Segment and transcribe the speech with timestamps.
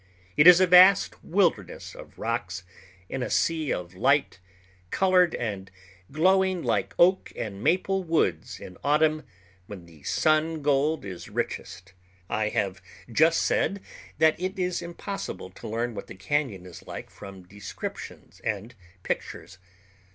[0.35, 2.63] It is a vast wilderness of rocks
[3.07, 4.39] in a sea of light,
[4.89, 5.69] colored and
[6.11, 9.21] glowing like oak and maple woods in autumn,
[9.67, 11.93] when the sun gold is richest.
[12.31, 13.79] I have just said
[14.17, 18.73] that it is impossible to learn what the cañon is like from descriptions and
[19.03, 19.59] pictures.